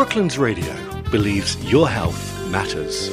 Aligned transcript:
Brooklands 0.00 0.38
Radio 0.38 0.74
believes 1.10 1.62
your 1.70 1.86
health 1.86 2.48
matters. 2.48 3.10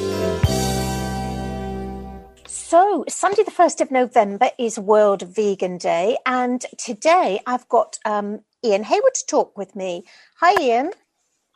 So, 2.46 3.04
Sunday, 3.06 3.42
the 3.42 3.50
1st 3.50 3.82
of 3.82 3.90
November, 3.90 4.48
is 4.58 4.78
World 4.78 5.20
Vegan 5.20 5.76
Day, 5.76 6.16
and 6.24 6.64
today 6.78 7.40
I've 7.46 7.68
got 7.68 7.98
um, 8.06 8.40
Ian 8.64 8.84
Hayward 8.84 9.12
to 9.16 9.26
talk 9.26 9.58
with 9.58 9.76
me. 9.76 10.04
Hi, 10.40 10.58
Ian. 10.62 10.92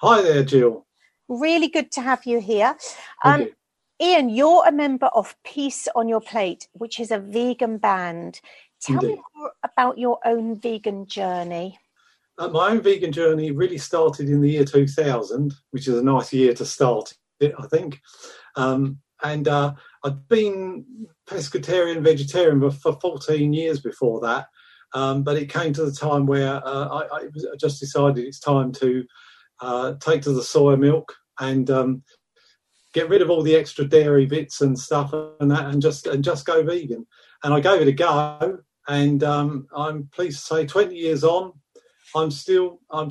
Hi 0.03 0.21
there, 0.21 0.45
Jill. 0.45 0.85
Really 1.29 1.69
good 1.69 1.91
to 1.93 2.03
have 2.03 2.27
you 2.27 2.39
here. 2.39 2.77
Um, 3.25 3.41
you. 3.41 3.55
Ian, 4.03 4.29
you're 4.29 4.67
a 4.67 4.71
member 4.71 5.07
of 5.07 5.35
Peace 5.45 5.89
on 5.97 6.09
Your 6.09 6.21
Plate, 6.21 6.69
which 6.75 7.01
is 7.01 7.11
a 7.11 7.19
vegan 7.19 7.79
band. 7.79 8.43
Tell 8.83 8.97
Indeed. 8.97 9.15
me 9.15 9.23
more 9.35 9.53
about 9.65 9.97
your 9.97 10.19
own 10.27 10.61
vegan 10.61 11.07
journey. 11.07 11.79
Uh, 12.39 12.49
my 12.49 12.71
own 12.71 12.81
vegan 12.81 13.13
journey 13.13 13.51
really 13.51 13.79
started 13.79 14.29
in 14.29 14.41
the 14.41 14.51
year 14.51 14.65
2000, 14.65 15.53
which 15.71 15.87
is 15.87 15.99
a 15.99 16.03
nice 16.03 16.33
year 16.33 16.55
to 16.55 16.65
start 16.65 17.13
it, 17.41 17.55
I 17.59 17.67
think. 17.67 18.01
Um, 18.57 18.99
and 19.23 19.47
uh, 19.47 19.75
I'd 20.05 20.29
been 20.29 20.85
pescatarian, 21.29 22.03
vegetarian 22.03 22.71
for 22.71 22.93
14 22.95 23.53
years 23.53 23.81
before 23.81 24.21
that. 24.21 24.47
Um, 24.95 25.23
but 25.23 25.37
it 25.37 25.53
came 25.53 25.73
to 25.75 25.85
the 25.85 25.93
time 25.93 26.27
where 26.27 26.57
uh, 26.67 26.89
I, 26.89 27.17
I, 27.17 27.29
just 27.59 27.81
decided 27.81 28.25
it's 28.25 28.39
time 28.39 28.73
to 28.73 29.05
uh, 29.61 29.95
take 30.01 30.23
to 30.23 30.33
the 30.33 30.43
soya 30.43 30.79
milk 30.79 31.15
and 31.41 31.71
um, 31.71 32.03
get 32.93 33.09
rid 33.09 33.23
of 33.23 33.31
all 33.31 33.43
the 33.43 33.57
extra 33.57 33.87
dairy 33.87 34.27
bits 34.27 34.61
and 34.61 34.79
stuff 34.79 35.15
and 35.41 35.51
that, 35.51 35.67
and 35.67 35.81
just 35.81 36.07
and 36.07 36.23
just 36.23 36.45
go 36.45 36.63
vegan. 36.63 37.07
And 37.43 37.55
I 37.55 37.61
gave 37.61 37.81
it 37.81 37.89
a 37.89 37.93
go, 37.93 38.59
and 38.87 39.25
um, 39.25 39.67
I'm 39.75 40.09
pleased 40.13 40.41
to 40.41 40.45
say, 40.45 40.67
20 40.67 40.95
years 40.95 41.25
on, 41.25 41.53
I'm 42.15 42.31
still 42.31 42.81
I'm 42.91 43.11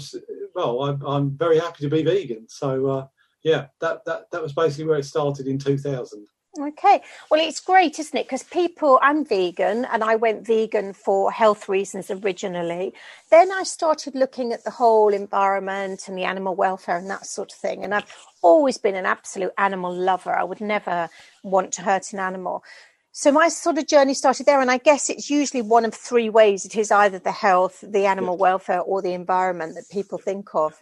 well, 0.55 0.83
I'm, 0.83 1.01
I'm 1.05 1.31
very 1.31 1.59
happy 1.59 1.83
to 1.83 1.89
be 1.89 2.03
vegan. 2.03 2.47
So 2.49 2.87
uh, 2.87 3.07
yeah, 3.43 3.67
that 3.79 4.05
that 4.05 4.31
that 4.31 4.41
was 4.41 4.53
basically 4.53 4.85
where 4.85 4.99
it 4.99 5.05
started 5.05 5.47
in 5.47 5.57
2000. 5.57 6.27
Okay. 6.59 7.01
Well, 7.29 7.39
it's 7.39 7.61
great, 7.61 7.97
isn't 7.97 8.17
it? 8.17 8.25
Because 8.25 8.43
people, 8.43 8.99
I'm 9.01 9.23
vegan 9.23 9.85
and 9.85 10.03
I 10.03 10.17
went 10.17 10.45
vegan 10.45 10.91
for 10.91 11.31
health 11.31 11.69
reasons 11.69 12.11
originally. 12.11 12.93
Then 13.29 13.53
I 13.53 13.63
started 13.63 14.15
looking 14.15 14.51
at 14.51 14.65
the 14.65 14.69
whole 14.69 15.13
environment 15.13 16.09
and 16.09 16.17
the 16.17 16.25
animal 16.25 16.53
welfare 16.53 16.97
and 16.97 17.09
that 17.09 17.25
sort 17.25 17.53
of 17.53 17.57
thing. 17.57 17.85
And 17.85 17.95
I've 17.95 18.13
always 18.41 18.77
been 18.77 18.95
an 18.95 19.05
absolute 19.05 19.53
animal 19.57 19.95
lover. 19.95 20.33
I 20.33 20.43
would 20.43 20.59
never 20.59 21.09
want 21.41 21.71
to 21.73 21.83
hurt 21.83 22.11
an 22.11 22.19
animal. 22.19 22.65
So 23.13 23.31
my 23.31 23.49
sort 23.49 23.77
of 23.77 23.87
journey 23.87 24.13
started 24.13 24.45
there. 24.45 24.61
And 24.61 24.71
I 24.71 24.77
guess 24.77 25.09
it's 25.09 25.29
usually 25.29 25.61
one 25.61 25.85
of 25.85 25.93
three 25.93 26.29
ways 26.29 26.65
it 26.65 26.75
is 26.75 26.91
either 26.91 27.19
the 27.19 27.31
health, 27.31 27.83
the 27.87 28.05
animal 28.05 28.37
welfare, 28.37 28.81
or 28.81 29.01
the 29.01 29.13
environment 29.13 29.75
that 29.75 29.89
people 29.91 30.17
think 30.17 30.55
of. 30.55 30.81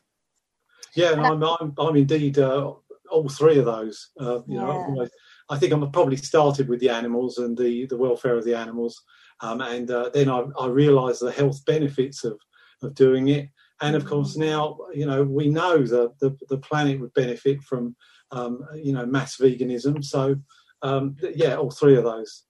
Yeah, 0.96 1.14
and 1.14 1.26
I'm, 1.26 1.44
I'm, 1.44 1.74
I'm 1.78 1.96
indeed 1.96 2.40
uh, 2.40 2.74
all 3.12 3.30
three 3.30 3.58
of 3.60 3.66
those. 3.66 4.10
Uh, 4.20 4.42
you 4.48 4.60
yeah. 4.60 4.62
know, 4.62 5.08
I 5.50 5.58
think 5.58 5.74
I'm 5.74 5.92
probably 5.92 6.18
started 6.18 6.70
with 6.70 6.80
the 6.80 6.90
animals 6.90 7.38
and 7.38 7.58
the, 7.58 7.86
the 7.88 7.98
welfare 7.98 8.36
of 8.36 8.46
the 8.46 8.56
animals. 8.56 9.02
Um, 9.42 9.62
and 9.62 9.90
uh, 9.90 10.10
then 10.14 10.30
I, 10.30 10.44
I 10.60 10.68
realised 10.68 11.22
the 11.22 11.32
health 11.32 11.64
benefits 11.66 12.24
of, 12.24 12.40
of 12.84 12.94
doing 12.96 13.30
it. 13.30 13.50
And 13.82 13.96
of 13.96 14.06
course, 14.06 14.36
mm. 14.36 14.42
now 14.42 14.78
you 14.94 15.06
know 15.06 15.24
we 15.24 15.48
know 15.48 15.84
that 15.84 16.20
the, 16.20 16.38
the 16.50 16.58
planet 16.58 17.00
would 17.00 17.14
benefit 17.14 17.62
from 17.62 17.96
um, 18.32 18.66
you 18.76 18.94
know 18.94 19.06
mass 19.06 19.38
veganism. 19.38 20.04
So 20.04 20.36
um, 20.82 21.16
yeah, 21.36 21.56
all 21.56 21.72
three 21.72 21.96
of 21.96 22.04
those. 22.04 22.44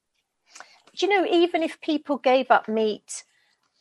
Do 0.95 1.05
you 1.05 1.15
know 1.15 1.25
even 1.25 1.63
if 1.63 1.79
people 1.81 2.17
gave 2.17 2.51
up 2.51 2.67
meat 2.67 3.23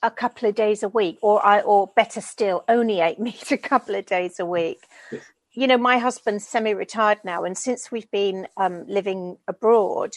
a 0.03 0.11
couple 0.11 0.49
of 0.49 0.55
days 0.55 0.83
a 0.83 0.89
week, 0.89 1.19
or 1.23 1.45
I, 1.45 1.61
or 1.61 1.91
better 1.97 2.21
still, 2.21 2.65
only 2.69 3.01
ate 3.01 3.19
meat 3.19 3.51
a 3.51 3.59
couple 3.59 3.95
of 3.95 4.07
days 4.07 4.39
a 4.39 4.47
week, 4.47 4.87
you 5.59 5.67
know, 5.67 5.77
my 5.77 5.99
husband's 5.99 6.47
semi-retired 6.47 7.19
now, 7.25 7.43
and 7.43 7.59
since 7.59 7.91
we've 7.91 8.11
been 8.13 8.47
um, 8.57 8.87
living 8.87 9.39
abroad, 9.49 10.13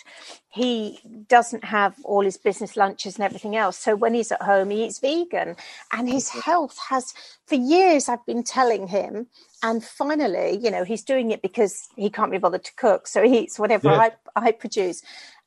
he 0.50 1.00
doesn't 1.28 1.64
have 1.64 1.96
all 2.04 2.24
his 2.24 2.38
business 2.38 2.78
lunches 2.78 3.16
and 3.16 3.24
everything 3.24 3.56
else. 3.56 3.76
So 3.78 3.96
when 3.96 4.14
he's 4.14 4.32
at 4.32 4.44
home, 4.44 4.70
he 4.70 4.86
eats 4.86 5.00
vegan, 5.00 5.56
and 5.92 6.08
his 6.08 6.30
health 6.30 6.78
has. 6.90 7.14
For 7.48 7.56
years, 7.56 8.08
I've 8.08 8.26
been 8.26 8.44
telling 8.44 8.88
him, 8.88 9.28
and 9.64 9.84
finally, 9.84 10.60
you 10.62 10.70
know, 10.70 10.84
he's 10.84 11.04
doing 11.04 11.32
it 11.32 11.42
because 11.42 11.88
he 11.96 12.10
can't 12.12 12.32
be 12.32 12.38
bothered 12.38 12.64
to 12.66 12.76
cook, 12.76 13.08
so 13.08 13.24
he 13.24 13.40
eats 13.40 13.58
whatever 13.58 13.90
yeah. 13.90 14.10
I, 14.36 14.48
I 14.48 14.52
produce 14.52 15.02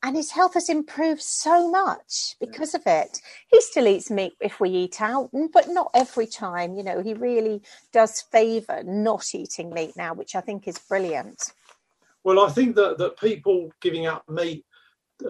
and 0.04 0.14
his 0.14 0.30
health 0.30 0.52
has 0.52 0.68
improved 0.68 1.22
so 1.22 1.70
much 1.70 2.36
because 2.38 2.74
of 2.74 2.82
it. 2.84 3.22
He 3.48 3.58
still 3.62 3.88
eats 3.88 4.10
meat 4.10 4.34
if 4.38 4.60
we 4.60 4.68
eat 4.68 5.00
out, 5.00 5.30
but 5.50 5.70
not 5.70 5.90
every 5.94 6.26
time. 6.26 6.76
You 6.76 6.82
know, 6.82 7.00
he 7.00 7.14
really 7.14 7.62
does 7.90 8.20
favour 8.20 8.82
not 8.84 9.34
eating 9.34 9.72
meat 9.72 9.92
now, 9.96 10.12
which 10.12 10.34
I 10.34 10.42
think 10.42 10.68
is 10.68 10.78
brilliant. 10.78 11.54
Well, 12.22 12.38
I 12.38 12.50
think 12.50 12.76
that 12.76 12.98
that 12.98 13.18
people 13.18 13.70
giving 13.80 14.06
up 14.06 14.28
meat, 14.28 14.66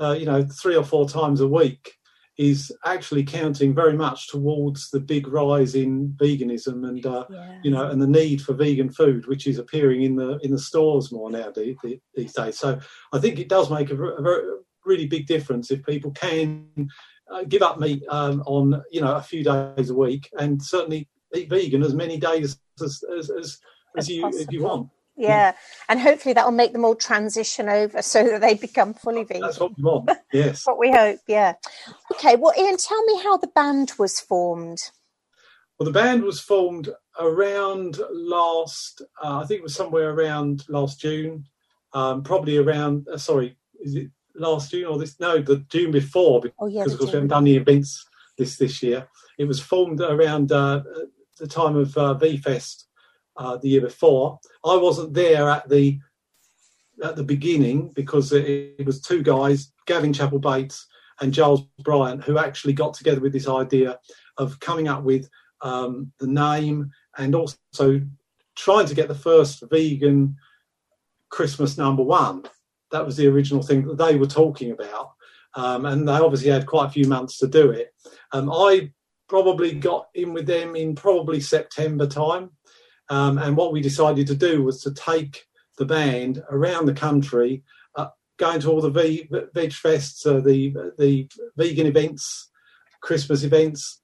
uh, 0.01 0.17
you 0.19 0.27
know, 0.27 0.43
three 0.43 0.75
or 0.75 0.85
four 0.85 1.09
times 1.09 1.41
a 1.41 1.47
week 1.47 1.93
is 2.37 2.73
actually 2.85 3.23
counting 3.23 3.75
very 3.75 3.97
much 3.97 4.29
towards 4.29 4.91
the 4.91 4.99
big 4.99 5.29
rise 5.29 5.75
in 5.75 6.09
veganism 6.21 6.89
and 6.89 7.07
uh, 7.07 7.25
yeah. 7.31 7.59
you 7.63 7.71
know 7.71 7.89
and 7.89 8.03
the 8.03 8.07
need 8.07 8.43
for 8.43 8.55
vegan 8.55 8.91
food 8.91 9.27
which 9.27 9.47
is 9.47 9.59
appearing 9.59 10.03
in 10.03 10.17
the 10.17 10.39
in 10.43 10.51
the 10.51 10.59
stores 10.59 11.13
more 11.13 11.31
now 11.31 11.51
these, 11.55 11.77
these 12.15 12.33
days 12.33 12.59
so 12.59 12.79
i 13.13 13.19
think 13.19 13.39
it 13.39 13.49
does 13.49 13.71
make 13.71 13.91
a, 13.91 13.95
a 13.95 14.23
very 14.23 14.43
really 14.85 15.07
big 15.07 15.27
difference 15.27 15.71
if 15.71 15.85
people 15.87 16.11
can 16.11 16.67
uh, 17.33 17.43
give 17.49 17.63
up 17.63 17.79
meat 17.79 18.03
um, 18.11 18.43
on 18.47 18.83
you 18.91 19.01
know 19.01 19.15
a 19.15 19.23
few 19.23 19.45
days 19.45 19.91
a 19.91 19.95
week 19.95 20.29
and 20.39 20.63
certainly 20.63 21.09
eat 21.35 21.49
vegan 21.49 21.83
as 21.83 21.95
many 21.95 22.19
days 22.19 22.59
as 22.83 23.03
as, 23.17 23.31
as, 23.31 23.59
as 23.97 24.09
you 24.09 24.23
possible. 24.23 24.43
if 24.43 24.53
you 24.53 24.63
want 24.63 24.89
yeah 25.17 25.53
and 25.89 26.01
hopefully 26.01 26.33
that 26.33 26.45
will 26.45 26.53
make 26.53 26.73
them 26.73 26.85
all 26.85 26.95
transition 26.95 27.69
over 27.69 28.03
so 28.03 28.25
that 28.25 28.41
they 28.41 28.55
become 28.55 28.95
fully 28.95 29.25
vegan. 29.25 29.43
that's 29.43 29.61
what 29.61 29.77
we 29.77 29.83
want 29.83 30.11
yes. 30.33 30.67
What 30.67 30.79
we 30.79 30.91
hope 30.91 31.21
yeah. 31.27 31.55
Okay 32.13 32.37
well 32.37 32.55
ian 32.59 32.77
tell 32.77 33.03
me 33.05 33.23
how 33.23 33.37
the 33.37 33.49
band 33.49 33.93
was 33.99 34.21
formed. 34.21 34.79
Well 35.79 35.85
the 35.85 35.93
band 35.93 36.23
was 36.23 36.41
formed 36.41 36.89
around 37.19 38.01
last 38.11 39.03
uh, 39.23 39.41
i 39.41 39.47
think 39.47 39.61
it 39.61 39.65
was 39.65 39.75
somewhere 39.75 40.11
around 40.11 40.65
last 40.69 41.01
june. 41.01 41.47
Um, 41.93 42.25
probably 42.25 42.57
around 42.57 43.07
uh, 43.09 43.19
sorry 43.19 43.57
is 43.81 43.95
it 43.95 44.11
last 44.35 44.71
June 44.71 44.87
or 44.87 44.99
this 44.99 45.19
no 45.21 45.41
the 45.41 45.65
June 45.69 45.91
before 45.91 46.41
because 46.41 46.57
oh, 46.59 46.67
yeah, 46.67 46.83
of 46.83 46.89
course 46.89 46.99
June. 46.99 47.07
we 47.07 47.13
haven't 47.13 47.29
done 47.29 47.45
the 47.45 47.57
events 47.57 48.07
this 48.37 48.57
this 48.57 48.83
year. 48.83 49.07
It 49.39 49.45
was 49.45 49.61
formed 49.61 50.01
around 50.01 50.53
uh, 50.53 50.83
the 51.39 51.47
time 51.47 51.77
of 51.77 51.97
uh, 51.97 52.15
V 52.15 52.37
Fest 52.37 52.87
uh, 53.37 53.57
the 53.57 53.69
year 53.69 53.81
before. 53.81 54.39
I 54.65 54.77
wasn't 54.77 55.15
there 55.15 55.49
at 55.49 55.69
the 55.69 55.99
at 57.03 57.17
the 57.17 57.25
beginning 57.25 57.91
because 57.95 58.33
it, 58.33 58.77
it 58.79 58.87
was 58.87 59.01
two 59.01 59.23
guys, 59.23 59.73
Gavin 59.87 60.13
Chapel 60.13 60.39
Bates 60.39 60.87
and 61.21 61.33
Giles 61.33 61.63
Bryant, 61.83 62.23
who 62.23 62.39
actually 62.39 62.73
got 62.73 62.95
together 62.95 63.21
with 63.21 63.33
this 63.33 63.49
idea 63.49 63.99
of 64.37 64.61
coming 64.61 64.89
up 64.89 65.03
with 65.03 65.29
um, 65.63 66.13
the 66.21 66.27
name 66.27 66.91
and 67.19 67.35
also 67.35 68.01
trying 68.57 68.87
to 68.87 68.95
get 68.95 69.09
the 69.09 69.15
first 69.15 69.65
vegan 69.71 70.37
Christmas 71.31 71.77
number 71.77 72.03
one 72.03 72.45
that 72.95 73.05
was 73.05 73.17
the 73.17 73.27
original 73.27 73.63
thing 73.63 73.85
that 73.87 73.99
they 73.99 74.17
were 74.17 74.27
talking 74.27 74.71
about. 74.71 75.13
Um, 75.55 75.85
and 75.85 76.09
they 76.09 76.13
obviously 76.13 76.51
had 76.51 76.67
quite 76.67 76.87
a 76.87 76.93
few 76.93 77.07
months 77.07 77.39
to 77.39 77.49
do 77.49 77.71
it. 77.71 77.93
Um, 78.33 78.51
I 78.51 78.93
probably 79.29 79.75
got 79.75 80.09
in 80.15 80.33
with 80.33 80.47
them 80.47 80.77
in 80.77 80.95
probably 80.95 81.41
September 81.41 82.07
time. 82.07 82.51
Um, 83.11 83.39
and 83.39 83.57
what 83.57 83.73
we 83.73 83.81
decided 83.81 84.27
to 84.29 84.35
do 84.35 84.63
was 84.63 84.83
to 84.83 84.95
take 84.95 85.47
the 85.77 85.85
band 85.85 86.43
around 86.51 86.87
the 86.87 86.95
country, 86.95 87.63
uh, 87.97 88.09
going 88.39 88.61
to 88.61 88.71
all 88.71 88.81
the 88.81 88.91
veg 88.91 89.71
fests, 89.71 90.27
uh, 90.27 90.41
the 90.41 90.93
the 90.99 91.29
vegan 91.57 91.87
events, 91.87 92.51
Christmas 93.01 93.43
events, 93.43 94.01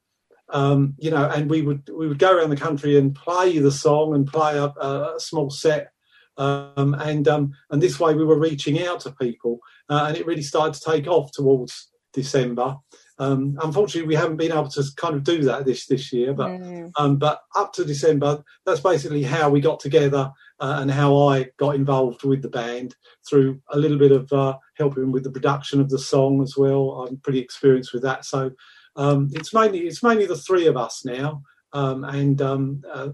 um, 0.50 0.94
you 0.98 1.10
know, 1.10 1.28
and 1.28 1.48
we 1.48 1.62
would 1.62 1.88
we 1.96 2.08
would 2.08 2.18
go 2.18 2.36
around 2.36 2.50
the 2.50 2.56
country 2.56 2.98
and 2.98 3.14
play 3.14 3.58
the 3.58 3.72
song 3.72 4.14
and 4.14 4.26
play 4.26 4.58
a, 4.58 4.66
a 4.66 5.14
small 5.18 5.50
set 5.50 5.92
um, 6.40 6.94
and 6.94 7.28
um, 7.28 7.52
and 7.70 7.82
this 7.82 8.00
way 8.00 8.14
we 8.14 8.24
were 8.24 8.38
reaching 8.38 8.82
out 8.82 9.00
to 9.00 9.12
people, 9.12 9.60
uh, 9.90 10.06
and 10.08 10.16
it 10.16 10.26
really 10.26 10.42
started 10.42 10.74
to 10.74 10.90
take 10.90 11.06
off 11.06 11.30
towards 11.32 11.90
December. 12.14 12.76
Um, 13.20 13.56
unfortunately, 13.62 14.08
we 14.08 14.16
haven't 14.16 14.38
been 14.38 14.50
able 14.50 14.68
to 14.68 14.82
kind 14.96 15.14
of 15.14 15.22
do 15.22 15.42
that 15.44 15.64
this 15.64 15.86
this 15.86 16.12
year, 16.12 16.32
but 16.32 16.50
um, 16.96 17.16
but 17.16 17.42
up 17.54 17.72
to 17.74 17.84
December, 17.84 18.42
that's 18.66 18.80
basically 18.80 19.22
how 19.22 19.50
we 19.50 19.60
got 19.60 19.78
together 19.78 20.32
uh, 20.58 20.78
and 20.80 20.90
how 20.90 21.28
I 21.28 21.50
got 21.56 21.76
involved 21.76 22.24
with 22.24 22.42
the 22.42 22.48
band 22.48 22.96
through 23.28 23.60
a 23.68 23.78
little 23.78 23.98
bit 23.98 24.12
of 24.12 24.32
uh, 24.32 24.56
helping 24.76 25.12
with 25.12 25.24
the 25.24 25.30
production 25.30 25.80
of 25.80 25.90
the 25.90 25.98
song 25.98 26.42
as 26.42 26.56
well. 26.56 27.06
I'm 27.06 27.18
pretty 27.18 27.40
experienced 27.40 27.92
with 27.92 28.02
that, 28.02 28.24
so 28.24 28.50
um, 28.96 29.28
it's 29.32 29.54
mainly 29.54 29.80
it's 29.80 30.02
mainly 30.02 30.26
the 30.26 30.36
three 30.36 30.66
of 30.66 30.76
us 30.76 31.04
now, 31.04 31.42
um, 31.74 32.04
and 32.04 32.40
um, 32.42 32.82
uh, 32.90 33.10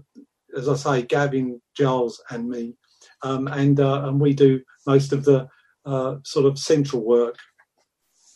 as 0.57 0.69
I 0.69 0.75
say, 0.75 1.01
Gavin, 1.03 1.61
Giles, 1.75 2.23
and 2.31 2.49
me 2.49 2.77
um, 3.23 3.47
and 3.47 3.79
uh, 3.79 4.07
and 4.07 4.19
we 4.19 4.33
do 4.33 4.61
most 4.85 5.13
of 5.13 5.25
the 5.25 5.47
uh, 5.85 6.15
sort 6.23 6.45
of 6.45 6.59
central 6.59 7.03
work 7.03 7.37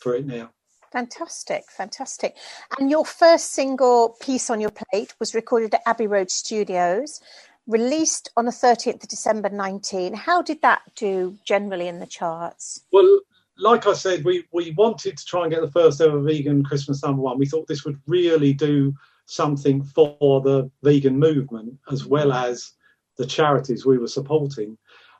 for 0.00 0.14
it 0.14 0.26
now. 0.26 0.50
Fantastic, 0.92 1.64
fantastic. 1.70 2.36
And 2.78 2.90
your 2.90 3.06
first 3.06 3.54
single, 3.54 4.16
Peace 4.20 4.50
on 4.50 4.60
Your 4.60 4.70
Plate, 4.70 5.14
was 5.18 5.34
recorded 5.34 5.74
at 5.74 5.82
Abbey 5.86 6.06
Road 6.06 6.30
Studios. 6.30 7.20
released 7.68 8.28
on 8.36 8.44
the 8.44 8.50
30th 8.50 9.02
of 9.02 9.08
December 9.08 9.48
19. 9.48 10.14
How 10.14 10.42
did 10.42 10.60
that 10.62 10.82
do 10.96 11.38
generally 11.44 11.86
in 11.86 12.00
the 12.00 12.06
charts? 12.06 12.80
Well, 12.92 13.20
like 13.56 13.86
I 13.86 13.92
said, 13.92 14.24
we, 14.24 14.44
we 14.52 14.72
wanted 14.72 15.16
to 15.16 15.24
try 15.24 15.42
and 15.42 15.52
get 15.52 15.60
the 15.60 15.70
first 15.70 16.00
ever 16.00 16.20
vegan 16.20 16.64
Christmas 16.64 17.02
number 17.04 17.22
one. 17.22 17.38
We 17.38 17.46
thought 17.46 17.68
this 17.68 17.84
would 17.84 18.00
really 18.06 18.52
do 18.52 18.92
something 19.26 19.84
for 19.84 20.40
the 20.40 20.70
vegan 20.82 21.18
movement 21.18 21.78
as 21.90 22.04
well 22.04 22.32
as 22.32 22.72
the 23.16 23.26
charities 23.26 23.86
we 23.86 23.98
were 23.98 24.08
supporting. 24.08 24.76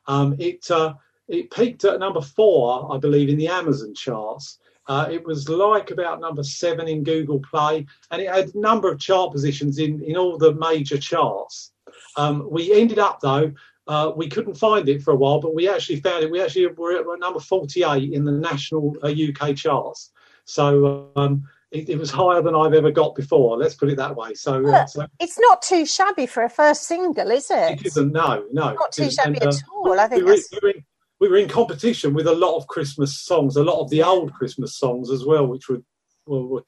Um, 0.07 0.35
it 0.37 0.69
uh, 0.69 0.95
it 1.29 1.49
peaked 1.51 1.85
at 1.85 1.99
number 1.99 2.21
four, 2.21 2.93
I 2.93 2.97
believe, 2.97 3.29
in 3.29 3.37
the 3.37 3.47
Amazon 3.47 3.93
charts. 3.95 4.59
Uh, 4.87 5.07
it 5.09 5.25
was 5.25 5.47
like 5.47 5.91
about 5.91 6.19
number 6.19 6.43
seven 6.43 6.87
in 6.87 7.03
Google 7.03 7.39
Play, 7.39 7.85
and 8.11 8.21
it 8.21 8.29
had 8.29 8.53
a 8.53 8.59
number 8.59 8.91
of 8.91 8.99
chart 8.99 9.31
positions 9.31 9.79
in, 9.79 10.01
in 10.03 10.17
all 10.17 10.37
the 10.37 10.53
major 10.55 10.97
charts. 10.97 11.71
Um, 12.17 12.47
we 12.49 12.73
ended 12.73 12.99
up, 12.99 13.19
though, 13.21 13.53
uh, 13.87 14.11
we 14.15 14.29
couldn't 14.29 14.55
find 14.55 14.87
it 14.87 15.01
for 15.01 15.11
a 15.11 15.15
while, 15.15 15.39
but 15.39 15.55
we 15.55 15.67
actually 15.67 15.99
found 15.99 16.23
it. 16.23 16.31
We 16.31 16.41
actually 16.41 16.67
were 16.67 16.99
at 16.99 17.19
number 17.19 17.39
48 17.39 18.13
in 18.13 18.23
the 18.23 18.31
national 18.31 18.95
uh, 19.03 19.09
UK 19.09 19.55
charts. 19.55 20.11
So 20.45 21.11
um, 21.15 21.43
it, 21.71 21.89
it, 21.89 21.97
was 21.97 22.11
higher 22.11 22.41
than 22.41 22.55
I've 22.55 22.73
ever 22.73 22.91
got 22.91 23.15
before. 23.15 23.57
Let's 23.57 23.75
put 23.75 23.89
it 23.89 23.97
that 23.97 24.15
way. 24.15 24.33
So, 24.35 24.65
uh, 24.65 24.85
so, 24.85 25.05
it's 25.19 25.39
not 25.39 25.61
too 25.61 25.85
shabby 25.85 26.27
for 26.27 26.43
a 26.43 26.49
first 26.49 26.83
single, 26.83 27.31
is 27.31 27.49
it? 27.49 27.79
It 27.79 27.85
isn't. 27.87 28.11
No, 28.11 28.45
no. 28.51 28.73
Not 28.73 28.91
too 28.91 29.09
shabby 29.09 29.37
and, 29.41 29.47
at 29.47 29.55
uh, 29.55 29.73
all. 29.73 29.99
I 29.99 30.07
think 30.07 30.25
we 30.25 30.31
were, 30.31 30.37
we, 30.37 30.59
were 30.61 30.69
in, 30.69 30.85
we 31.23 31.29
were 31.29 31.37
in 31.37 31.47
competition 31.47 32.13
with 32.13 32.27
a 32.27 32.35
lot 32.35 32.57
of 32.57 32.67
Christmas 32.67 33.17
songs, 33.17 33.55
a 33.55 33.63
lot 33.63 33.79
of 33.79 33.89
the 33.89 34.03
old 34.03 34.33
Christmas 34.33 34.77
songs 34.77 35.09
as 35.09 35.23
well, 35.23 35.47
which 35.47 35.69
were, 35.69 35.81
were, 36.25 36.61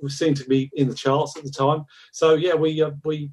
were, 0.00 0.08
seemed 0.08 0.36
to 0.36 0.44
be 0.44 0.70
in 0.74 0.88
the 0.88 0.94
charts 0.94 1.36
at 1.36 1.42
the 1.42 1.50
time. 1.50 1.84
So 2.12 2.34
yeah, 2.34 2.54
we 2.54 2.80
uh, 2.80 2.92
we, 3.04 3.32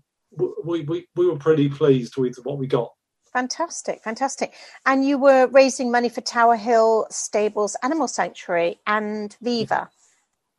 we 0.65 0.81
we 0.81 1.07
we 1.15 1.27
were 1.27 1.37
pretty 1.37 1.69
pleased 1.69 2.17
with 2.17 2.37
what 2.41 2.57
we 2.57 2.65
got. 2.65 2.91
Fantastic, 3.31 4.01
fantastic. 4.03 4.55
And 4.83 5.05
you 5.05 5.19
were 5.19 5.45
raising 5.45 5.91
money 5.91 6.09
for 6.09 6.21
Tower 6.21 6.55
Hill 6.55 7.05
Stables 7.11 7.77
Animal 7.83 8.07
Sanctuary 8.07 8.79
and 8.87 9.37
Viva. 9.43 9.91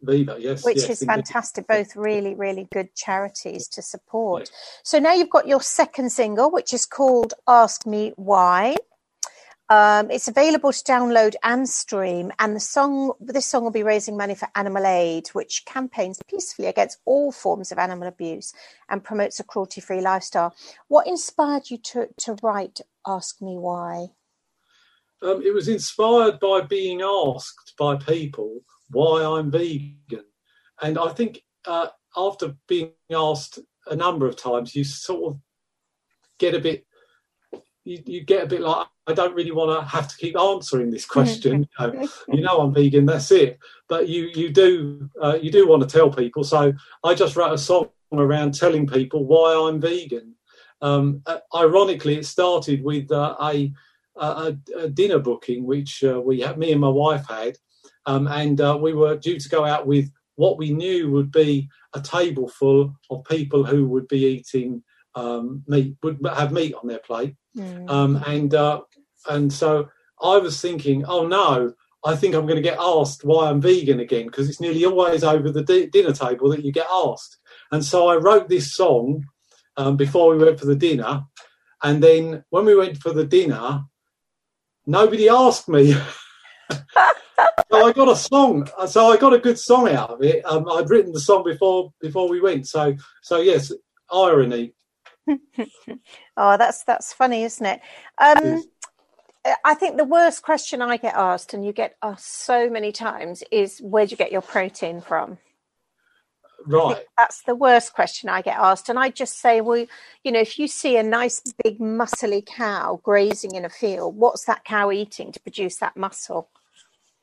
Viva, 0.00 0.36
yes. 0.38 0.64
Which 0.64 0.76
yes, 0.76 0.90
is 0.90 1.04
fantastic. 1.04 1.66
Both 1.66 1.96
really, 1.96 2.36
really 2.36 2.68
good 2.72 2.94
charities 2.94 3.66
to 3.66 3.82
support. 3.82 4.48
So 4.84 5.00
now 5.00 5.12
you've 5.12 5.30
got 5.30 5.48
your 5.48 5.60
second 5.60 6.10
single, 6.10 6.52
which 6.52 6.72
is 6.72 6.86
called 6.86 7.34
Ask 7.48 7.84
Me 7.84 8.12
Why. 8.14 8.76
Um, 9.70 10.10
it's 10.10 10.28
available 10.28 10.72
to 10.72 10.84
download 10.84 11.36
and 11.42 11.66
stream, 11.66 12.30
and 12.38 12.54
the 12.54 12.60
song 12.60 13.12
this 13.18 13.46
song 13.46 13.64
will 13.64 13.70
be 13.70 13.82
raising 13.82 14.14
money 14.14 14.34
for 14.34 14.46
Animal 14.54 14.84
Aid, 14.84 15.28
which 15.28 15.64
campaigns 15.64 16.20
peacefully 16.28 16.68
against 16.68 16.98
all 17.06 17.32
forms 17.32 17.72
of 17.72 17.78
animal 17.78 18.06
abuse 18.06 18.52
and 18.90 19.02
promotes 19.02 19.40
a 19.40 19.44
cruelty-free 19.44 20.02
lifestyle. 20.02 20.54
What 20.88 21.06
inspired 21.06 21.70
you 21.70 21.78
to 21.78 22.08
to 22.18 22.36
write 22.42 22.82
"Ask 23.06 23.40
Me 23.40 23.56
Why"? 23.56 24.08
Um, 25.22 25.40
it 25.42 25.54
was 25.54 25.68
inspired 25.68 26.40
by 26.40 26.60
being 26.60 27.00
asked 27.00 27.72
by 27.78 27.96
people 27.96 28.60
why 28.90 29.24
I'm 29.24 29.50
vegan, 29.50 30.26
and 30.82 30.98
I 30.98 31.08
think 31.08 31.40
uh, 31.64 31.88
after 32.14 32.54
being 32.68 32.92
asked 33.10 33.60
a 33.86 33.96
number 33.96 34.26
of 34.26 34.36
times, 34.36 34.74
you 34.74 34.84
sort 34.84 35.32
of 35.32 35.40
get 36.38 36.54
a 36.54 36.60
bit 36.60 36.84
you, 37.84 38.02
you 38.06 38.24
get 38.24 38.44
a 38.44 38.46
bit 38.46 38.60
like 38.60 38.86
I 39.06 39.12
don't 39.12 39.34
really 39.34 39.50
want 39.50 39.78
to 39.78 39.86
have 39.86 40.08
to 40.08 40.16
keep 40.16 40.38
answering 40.38 40.90
this 40.90 41.04
question. 41.04 41.68
you, 41.80 41.86
know, 41.86 42.08
you 42.28 42.40
know, 42.40 42.60
I'm 42.60 42.72
vegan. 42.72 43.04
That's 43.04 43.30
it. 43.30 43.58
But 43.88 44.08
you 44.08 44.30
you 44.34 44.50
do 44.50 45.10
uh, 45.22 45.38
you 45.40 45.50
do 45.50 45.68
want 45.68 45.82
to 45.82 45.88
tell 45.88 46.10
people. 46.10 46.44
So 46.44 46.72
I 47.04 47.14
just 47.14 47.36
wrote 47.36 47.52
a 47.52 47.58
song 47.58 47.90
around 48.12 48.54
telling 48.54 48.86
people 48.86 49.24
why 49.24 49.54
I'm 49.54 49.80
vegan. 49.80 50.34
Um, 50.80 51.22
uh, 51.26 51.38
ironically, 51.54 52.16
it 52.16 52.26
started 52.26 52.82
with 52.84 53.10
uh, 53.10 53.36
a, 53.40 53.72
a, 54.16 54.56
a, 54.76 54.88
dinner 54.88 55.18
booking 55.18 55.64
which 55.64 56.04
uh, 56.04 56.20
we 56.20 56.40
had, 56.40 56.58
me 56.58 56.72
and 56.72 56.80
my 56.80 56.88
wife 56.88 57.26
had, 57.26 57.56
um, 58.04 58.26
and 58.26 58.60
uh, 58.60 58.76
we 58.78 58.92
were 58.92 59.16
due 59.16 59.38
to 59.38 59.48
go 59.48 59.64
out 59.64 59.86
with 59.86 60.10
what 60.36 60.58
we 60.58 60.72
knew 60.72 61.10
would 61.10 61.32
be 61.32 61.70
a 61.94 62.00
table 62.00 62.48
full 62.48 62.94
of 63.08 63.24
people 63.24 63.64
who 63.64 63.86
would 63.86 64.06
be 64.08 64.26
eating 64.26 64.82
um, 65.14 65.62
meat, 65.66 65.96
would 66.02 66.18
have 66.24 66.52
meat 66.52 66.74
on 66.74 66.88
their 66.88 66.98
plate. 66.98 67.36
Mm. 67.56 67.90
Um, 67.90 68.22
and 68.26 68.54
uh, 68.54 68.82
and 69.28 69.52
so 69.52 69.88
I 70.22 70.38
was 70.38 70.60
thinking, 70.60 71.04
oh 71.04 71.26
no, 71.26 71.72
I 72.04 72.16
think 72.16 72.34
I'm 72.34 72.46
going 72.46 72.56
to 72.56 72.62
get 72.62 72.78
asked 72.78 73.24
why 73.24 73.48
I'm 73.48 73.60
vegan 73.60 74.00
again 74.00 74.26
because 74.26 74.48
it's 74.48 74.60
nearly 74.60 74.84
always 74.84 75.24
over 75.24 75.50
the 75.50 75.62
di- 75.62 75.86
dinner 75.86 76.12
table 76.12 76.50
that 76.50 76.64
you 76.64 76.72
get 76.72 76.86
asked. 76.90 77.38
And 77.72 77.84
so 77.84 78.08
I 78.08 78.16
wrote 78.16 78.48
this 78.48 78.74
song 78.74 79.24
um, 79.76 79.96
before 79.96 80.34
we 80.34 80.44
went 80.44 80.60
for 80.60 80.66
the 80.66 80.76
dinner, 80.76 81.24
and 81.82 82.02
then 82.02 82.44
when 82.50 82.64
we 82.64 82.74
went 82.74 82.98
for 82.98 83.12
the 83.12 83.26
dinner, 83.26 83.84
nobody 84.86 85.28
asked 85.28 85.68
me. 85.68 85.94
so 86.70 87.86
I 87.86 87.92
got 87.92 88.08
a 88.08 88.16
song. 88.16 88.68
So 88.86 89.10
I 89.10 89.16
got 89.16 89.32
a 89.32 89.38
good 89.38 89.58
song 89.58 89.88
out 89.88 90.10
of 90.10 90.22
it. 90.22 90.44
Um, 90.44 90.68
I'd 90.70 90.90
written 90.90 91.12
the 91.12 91.20
song 91.20 91.44
before 91.44 91.92
before 92.00 92.28
we 92.28 92.40
went. 92.40 92.68
So 92.68 92.94
so 93.22 93.40
yes, 93.40 93.72
irony. 94.12 94.74
oh, 96.36 96.56
that's 96.56 96.84
that's 96.84 97.12
funny, 97.12 97.44
isn't 97.44 97.64
it? 97.64 97.80
Um, 98.18 98.62
I 99.64 99.74
think 99.74 99.96
the 99.96 100.04
worst 100.04 100.42
question 100.42 100.80
I 100.80 100.96
get 100.96 101.14
asked, 101.14 101.52
and 101.52 101.64
you 101.64 101.72
get 101.72 101.96
asked 102.02 102.44
so 102.44 102.70
many 102.70 102.92
times, 102.92 103.42
is 103.50 103.78
where 103.80 104.06
do 104.06 104.12
you 104.12 104.16
get 104.16 104.32
your 104.32 104.42
protein 104.42 105.00
from? 105.00 105.38
Right. 106.66 107.04
That's 107.18 107.42
the 107.42 107.54
worst 107.54 107.92
question 107.92 108.30
I 108.30 108.40
get 108.40 108.56
asked. 108.56 108.88
And 108.88 108.98
I 108.98 109.10
just 109.10 109.38
say, 109.38 109.60
well, 109.60 109.86
you 110.22 110.32
know, 110.32 110.40
if 110.40 110.58
you 110.58 110.66
see 110.66 110.96
a 110.96 111.02
nice 111.02 111.42
big 111.62 111.78
muscly 111.78 112.44
cow 112.44 113.00
grazing 113.02 113.54
in 113.54 113.64
a 113.64 113.68
field, 113.70 114.16
what's 114.16 114.46
that 114.46 114.64
cow 114.64 114.90
eating 114.90 115.32
to 115.32 115.40
produce 115.40 115.76
that 115.76 115.96
muscle? 115.96 116.48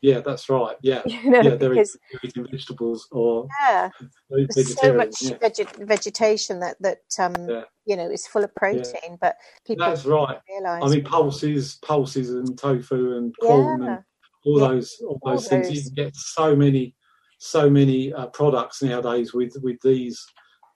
Yeah, 0.01 0.19
that's 0.21 0.49
right. 0.49 0.75
Yeah, 0.81 1.01
you 1.05 1.29
know, 1.29 1.41
yeah, 1.41 1.55
they're, 1.55 1.69
because, 1.69 1.97
eating 2.23 2.47
vegetables 2.49 3.07
or 3.11 3.47
yeah, 3.61 3.89
there's 4.29 4.79
so 4.79 4.93
much 4.93 5.15
yeah. 5.21 5.37
vegetation 5.79 6.59
that 6.59 6.77
that 6.79 6.99
um 7.19 7.35
yeah. 7.47 7.63
you 7.85 7.95
know 7.95 8.09
is 8.09 8.25
full 8.25 8.43
of 8.43 8.53
protein, 8.55 8.83
yeah. 9.03 9.15
but 9.21 9.35
people 9.65 9.85
that's 9.85 10.05
right. 10.05 10.39
Realize. 10.49 10.81
I 10.83 10.87
mean, 10.87 11.03
pulses, 11.03 11.77
pulses, 11.83 12.31
and 12.31 12.57
tofu 12.57 13.15
and 13.15 13.33
corn 13.39 13.83
and 13.83 13.99
all 14.43 14.59
those 14.59 14.95
all, 15.07 15.19
all 15.21 15.31
those 15.33 15.47
things. 15.47 15.71
You 15.71 15.83
can 15.83 15.93
get 15.93 16.15
so 16.15 16.55
many 16.55 16.95
so 17.37 17.69
many 17.69 18.11
uh, 18.13 18.27
products 18.27 18.81
nowadays 18.81 19.33
with 19.33 19.55
with 19.61 19.77
these. 19.83 20.23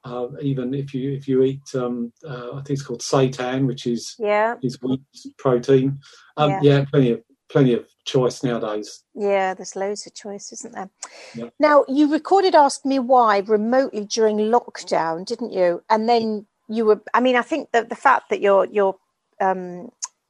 Uh, 0.03 0.27
even 0.39 0.75
if 0.75 0.93
you 0.93 1.13
if 1.13 1.27
you 1.27 1.41
eat, 1.41 1.63
um, 1.73 2.13
uh, 2.27 2.51
I 2.51 2.57
think 2.57 2.77
it's 2.77 2.83
called 2.83 3.01
seitan, 3.01 3.65
which 3.65 3.87
is 3.87 4.15
yeah 4.19 4.53
is 4.61 4.79
wheat 4.83 5.01
protein. 5.39 5.97
Um, 6.37 6.51
yeah. 6.51 6.59
yeah, 6.61 6.85
plenty 6.85 7.11
of 7.11 7.21
plenty 7.49 7.73
of 7.73 7.85
choice 8.05 8.43
nowadays. 8.43 9.03
Yeah, 9.13 9.53
there's 9.53 9.75
loads 9.75 10.05
of 10.05 10.13
choice, 10.13 10.51
isn't 10.51 10.73
there? 10.73 10.89
Yep. 11.35 11.53
Now, 11.59 11.85
you 11.87 12.11
recorded 12.11 12.55
Ask 12.55 12.85
Me 12.85 12.99
Why 12.99 13.39
remotely 13.39 14.05
during 14.05 14.37
lockdown, 14.37 15.25
didn't 15.25 15.53
you? 15.53 15.83
And 15.89 16.07
then 16.09 16.47
you 16.67 16.85
were, 16.85 17.01
I 17.13 17.21
mean, 17.21 17.35
I 17.35 17.41
think 17.41 17.71
that 17.71 17.89
the 17.89 17.95
fact 17.95 18.29
that 18.29 18.41
you're, 18.41 18.65
you're, 18.65 18.97
um, 19.39 19.89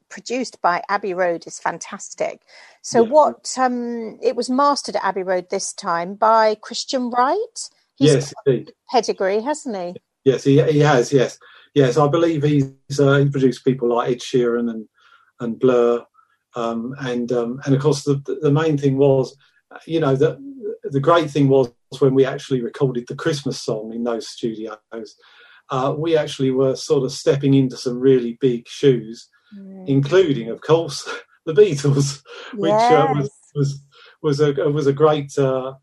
produced 0.09 0.61
by 0.61 0.81
Abbey 0.87 1.13
Road 1.13 1.45
is 1.45 1.59
fantastic. 1.59 2.41
So 2.81 3.03
yeah. 3.03 3.09
what 3.09 3.53
um 3.57 4.17
it 4.21 4.35
was 4.35 4.49
mastered 4.49 4.95
at 4.95 5.03
Abbey 5.03 5.23
Road 5.23 5.49
this 5.49 5.73
time 5.73 6.15
by 6.15 6.55
Christian 6.55 7.09
Wright. 7.09 7.69
He's 7.95 8.13
yes, 8.13 8.33
indeed. 8.45 8.71
pedigree, 8.89 9.41
hasn't 9.41 9.75
he? 9.75 9.95
Yes, 10.23 10.43
he 10.43 10.61
he 10.71 10.79
has. 10.79 11.11
Yes, 11.11 11.37
yes. 11.73 11.97
I 11.97 12.07
believe 12.07 12.43
he's 12.43 12.99
uh, 12.99 13.17
he 13.17 13.29
produced 13.29 13.65
people 13.65 13.89
like 13.89 14.11
Ed 14.11 14.19
Sheeran 14.19 14.69
and 14.69 14.87
and 15.39 15.59
Blur 15.59 16.05
um, 16.55 16.95
and 16.99 17.31
um, 17.31 17.61
and 17.65 17.75
of 17.75 17.81
course, 17.81 18.03
the 18.03 18.21
the 18.41 18.51
main 18.51 18.77
thing 18.77 18.97
was, 18.97 19.35
you 19.85 19.99
know, 19.99 20.15
the 20.15 20.39
the 20.83 20.99
great 20.99 21.29
thing 21.29 21.49
was 21.49 21.71
when 21.99 22.13
we 22.13 22.25
actually 22.25 22.61
recorded 22.61 23.05
the 23.07 23.15
Christmas 23.15 23.61
song 23.61 23.93
in 23.93 24.03
those 24.03 24.27
studios. 24.27 24.77
Uh, 25.69 25.95
we 25.97 26.15
actually 26.15 26.51
were 26.51 26.75
sort 26.75 27.03
of 27.03 27.11
stepping 27.11 27.55
into 27.55 27.75
some 27.75 27.99
really 27.99 28.37
big 28.39 28.67
shoes, 28.67 29.27
mm. 29.57 29.87
including, 29.87 30.49
of 30.49 30.61
course, 30.61 31.09
the 31.45 31.53
Beatles, 31.53 32.21
which 32.53 32.69
yes. 32.69 32.91
uh, 32.91 33.13
was 33.15 33.31
was 33.55 33.83
was 34.21 34.39
a 34.39 34.53
was 34.69 34.87
a 34.87 34.93
great 34.93 35.37
uh, 35.37 35.73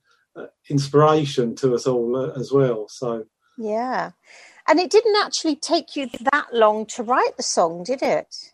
inspiration 0.71 1.55
to 1.57 1.75
us 1.75 1.87
all 1.87 2.17
uh, 2.17 2.38
as 2.38 2.52
well. 2.52 2.87
So 2.88 3.25
yeah, 3.59 4.12
and 4.67 4.81
it 4.81 4.91
didn't 4.91 5.17
actually 5.17 5.57
take 5.57 5.97
you 5.97 6.09
that 6.33 6.49
long 6.52 6.87
to 6.87 7.02
write 7.02 7.37
the 7.37 7.43
song, 7.43 7.83
did 7.85 8.02
it? 8.02 8.52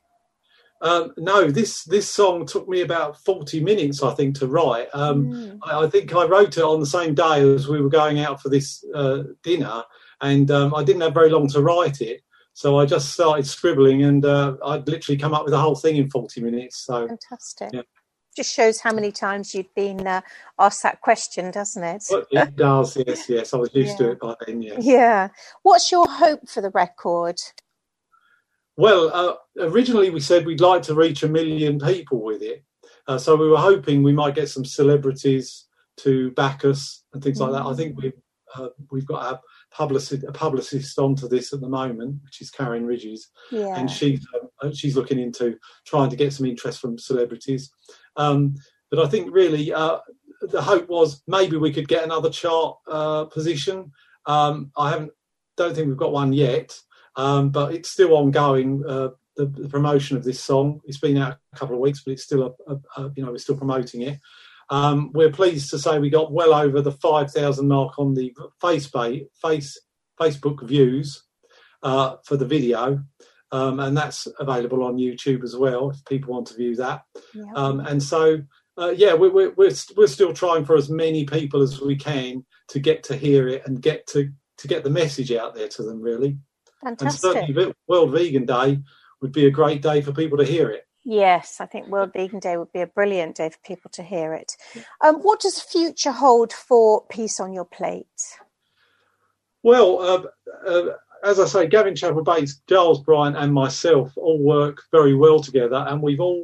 Um, 0.80 1.12
no, 1.16 1.50
this 1.50 1.84
this 1.84 2.08
song 2.08 2.46
took 2.46 2.68
me 2.68 2.82
about 2.82 3.18
forty 3.24 3.60
minutes, 3.60 4.02
I 4.02 4.14
think, 4.14 4.38
to 4.38 4.46
write. 4.46 4.88
Um, 4.92 5.26
mm. 5.26 5.58
I, 5.62 5.84
I, 5.84 5.90
think 5.90 6.14
I 6.14 6.24
wrote 6.24 6.56
it 6.56 6.62
on 6.62 6.80
the 6.80 6.86
same 6.86 7.14
day 7.14 7.40
as 7.54 7.68
we 7.68 7.80
were 7.80 7.88
going 7.88 8.20
out 8.20 8.40
for 8.40 8.48
this 8.48 8.84
uh, 8.94 9.24
dinner, 9.42 9.82
and 10.20 10.50
um, 10.50 10.74
I 10.74 10.84
didn't 10.84 11.02
have 11.02 11.14
very 11.14 11.30
long 11.30 11.48
to 11.48 11.62
write 11.62 12.00
it. 12.00 12.22
So 12.52 12.78
I 12.78 12.86
just 12.86 13.12
started 13.12 13.46
scribbling, 13.46 14.04
and 14.04 14.24
uh, 14.24 14.56
I'd 14.64 14.88
literally 14.88 15.18
come 15.18 15.34
up 15.34 15.44
with 15.44 15.52
the 15.52 15.60
whole 15.60 15.76
thing 15.76 15.96
in 15.96 16.10
forty 16.10 16.40
minutes. 16.40 16.78
So 16.78 17.08
fantastic! 17.08 17.70
Yeah. 17.72 17.82
Just 18.36 18.54
shows 18.54 18.80
how 18.80 18.92
many 18.92 19.10
times 19.10 19.52
you'd 19.52 19.74
been 19.74 20.06
uh, 20.06 20.20
asked 20.60 20.84
that 20.84 21.00
question, 21.00 21.50
doesn't 21.50 21.82
it? 21.82 22.04
Well, 22.08 22.24
it 22.30 22.54
does. 22.54 22.96
Yes, 23.04 23.28
yes. 23.28 23.52
I 23.52 23.56
was 23.56 23.74
used 23.74 23.98
yeah. 23.98 24.06
to 24.06 24.12
it 24.12 24.20
by 24.20 24.34
then. 24.46 24.62
Yes. 24.62 24.84
Yeah. 24.84 25.28
What's 25.62 25.90
your 25.90 26.06
hope 26.08 26.48
for 26.48 26.60
the 26.60 26.70
record? 26.70 27.40
Well, 28.78 29.10
uh, 29.12 29.34
originally 29.66 30.08
we 30.10 30.20
said 30.20 30.46
we'd 30.46 30.60
like 30.60 30.82
to 30.82 30.94
reach 30.94 31.24
a 31.24 31.28
million 31.28 31.80
people 31.80 32.22
with 32.22 32.42
it. 32.42 32.64
Uh, 33.08 33.18
so 33.18 33.34
we 33.34 33.48
were 33.48 33.58
hoping 33.58 34.04
we 34.04 34.12
might 34.12 34.36
get 34.36 34.48
some 34.48 34.64
celebrities 34.64 35.66
to 35.98 36.30
back 36.32 36.64
us 36.64 37.02
and 37.12 37.20
things 37.22 37.40
like 37.40 37.50
that. 37.50 37.66
I 37.66 37.74
think 37.74 38.00
we've 38.00 38.12
uh, 38.54 38.68
we've 38.92 39.04
got 39.06 39.34
a 39.34 39.40
publicist 39.74 40.22
a 40.22 40.30
publicist 40.32 40.96
onto 40.96 41.26
this 41.28 41.52
at 41.52 41.60
the 41.60 41.68
moment, 41.68 42.20
which 42.24 42.40
is 42.40 42.52
Karen 42.52 42.86
Ridges, 42.86 43.28
Yeah. 43.50 43.74
and 43.76 43.90
she's 43.90 44.24
uh, 44.62 44.70
she's 44.72 44.94
looking 44.96 45.18
into 45.18 45.58
trying 45.84 46.10
to 46.10 46.16
get 46.16 46.32
some 46.32 46.46
interest 46.46 46.80
from 46.80 46.98
celebrities. 46.98 47.72
Um, 48.16 48.54
but 48.92 49.00
I 49.04 49.08
think 49.08 49.34
really 49.34 49.72
uh, 49.72 49.98
the 50.40 50.62
hope 50.62 50.88
was 50.88 51.20
maybe 51.26 51.56
we 51.56 51.72
could 51.72 51.88
get 51.88 52.04
another 52.04 52.30
chart 52.30 52.76
uh, 52.86 53.24
position. 53.24 53.90
Um, 54.26 54.70
I 54.76 54.90
haven't 54.90 55.10
don't 55.56 55.74
think 55.74 55.88
we've 55.88 55.96
got 55.96 56.12
one 56.12 56.32
yet, 56.32 56.78
um, 57.18 57.50
but 57.50 57.74
it's 57.74 57.90
still 57.90 58.14
ongoing. 58.14 58.82
Uh, 58.88 59.10
the, 59.36 59.46
the 59.46 59.68
promotion 59.68 60.16
of 60.16 60.24
this 60.24 60.42
song. 60.42 60.80
It's 60.84 60.98
been 60.98 61.16
out 61.16 61.38
a 61.52 61.56
couple 61.56 61.76
of 61.76 61.80
weeks, 61.80 62.02
but 62.04 62.10
it's 62.10 62.24
still 62.24 62.56
a, 62.66 62.72
a, 62.72 62.80
a 62.96 63.12
you 63.14 63.24
know 63.24 63.30
we're 63.30 63.38
still 63.38 63.56
promoting 63.56 64.02
it. 64.02 64.18
Um, 64.70 65.12
we're 65.14 65.30
pleased 65.30 65.70
to 65.70 65.78
say 65.78 65.98
we 65.98 66.10
got 66.10 66.32
well 66.32 66.52
over 66.52 66.82
the 66.82 66.92
5,000 66.92 67.66
mark 67.66 67.98
on 67.98 68.14
the 68.14 68.34
face, 68.60 68.86
face 69.40 69.80
Facebook 70.20 70.66
views 70.66 71.22
uh, 71.82 72.16
for 72.24 72.36
the 72.36 72.44
video. 72.44 73.02
Um, 73.50 73.80
and 73.80 73.96
that's 73.96 74.28
available 74.38 74.84
on 74.84 74.98
YouTube 74.98 75.42
as 75.42 75.56
well 75.56 75.90
if 75.90 76.04
people 76.04 76.34
want 76.34 76.48
to 76.48 76.54
view 76.54 76.76
that. 76.76 77.02
Yeah. 77.32 77.44
Um, 77.54 77.80
and 77.80 78.02
so, 78.02 78.42
uh, 78.76 78.92
yeah, 78.94 79.14
we're, 79.14 79.32
we're, 79.32 79.52
we're, 79.52 79.72
we're 79.96 80.06
still 80.06 80.34
trying 80.34 80.66
for 80.66 80.76
as 80.76 80.90
many 80.90 81.24
people 81.24 81.62
as 81.62 81.80
we 81.80 81.96
can 81.96 82.44
to 82.68 82.78
get 82.78 83.02
to 83.04 83.16
hear 83.16 83.48
it 83.48 83.62
and 83.66 83.80
get 83.80 84.06
to, 84.08 84.30
to 84.58 84.68
get 84.68 84.84
the 84.84 84.90
message 84.90 85.32
out 85.32 85.54
there 85.54 85.68
to 85.68 85.82
them, 85.82 86.02
really. 86.02 86.36
And 86.82 86.98
certainly, 87.12 87.74
World 87.86 88.12
Vegan 88.12 88.46
Day 88.46 88.78
would 89.20 89.32
be 89.32 89.46
a 89.46 89.50
great 89.50 89.82
day 89.82 90.00
for 90.00 90.12
people 90.12 90.38
to 90.38 90.44
hear 90.44 90.70
it. 90.70 90.84
Yes, 91.04 91.56
I 91.60 91.66
think 91.66 91.88
World 91.88 92.12
Vegan 92.12 92.38
Day 92.38 92.56
would 92.56 92.72
be 92.72 92.82
a 92.82 92.86
brilliant 92.86 93.36
day 93.36 93.48
for 93.50 93.58
people 93.64 93.90
to 93.94 94.02
hear 94.02 94.34
it. 94.34 94.56
Um, 95.00 95.16
what 95.16 95.40
does 95.40 95.60
future 95.60 96.12
hold 96.12 96.52
for 96.52 97.04
Peace 97.08 97.40
on 97.40 97.52
Your 97.52 97.64
Plate? 97.64 98.06
Well, 99.62 100.00
uh, 100.00 100.68
uh, 100.68 100.92
as 101.24 101.40
I 101.40 101.46
say, 101.46 101.66
Gavin 101.66 101.96
Chapel 101.96 102.22
Bates, 102.22 102.60
Giles 102.68 103.00
Bryant, 103.00 103.36
and 103.36 103.52
myself 103.52 104.12
all 104.16 104.38
work 104.38 104.82
very 104.92 105.14
well 105.14 105.40
together, 105.40 105.84
and 105.88 106.02
we've 106.02 106.20
all 106.20 106.42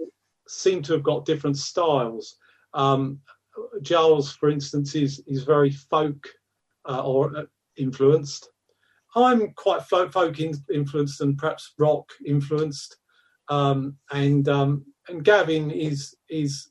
seemed 0.48 0.84
to 0.86 0.94
have 0.94 1.02
got 1.02 1.26
different 1.26 1.58
styles. 1.58 2.36
Um, 2.72 3.20
Giles, 3.82 4.32
for 4.32 4.48
instance, 4.48 4.94
is 4.94 5.22
is 5.26 5.44
very 5.44 5.70
folk 5.70 6.28
uh, 6.88 7.02
or 7.04 7.36
uh, 7.36 7.44
influenced. 7.76 8.48
I'm 9.16 9.52
quite 9.52 9.82
folk, 9.82 10.12
folk 10.12 10.40
in, 10.40 10.54
influenced 10.72 11.20
and 11.20 11.38
perhaps 11.38 11.72
rock 11.78 12.10
influenced, 12.26 12.96
um, 13.48 13.96
and 14.10 14.48
um, 14.48 14.84
and 15.08 15.24
Gavin 15.24 15.70
is 15.70 16.16
is 16.28 16.70